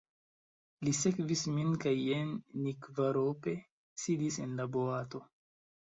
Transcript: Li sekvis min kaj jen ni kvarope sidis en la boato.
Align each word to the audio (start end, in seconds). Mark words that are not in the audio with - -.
Li 0.87 0.93
sekvis 0.99 1.43
min 1.57 1.75
kaj 1.83 1.93
jen 2.05 2.33
ni 2.63 2.73
kvarope 2.87 3.57
sidis 4.05 4.41
en 4.47 4.61
la 4.63 4.67
boato. 4.79 5.27